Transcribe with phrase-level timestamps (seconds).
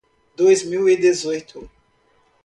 [0.35, 1.57] Dois mil e dezoito.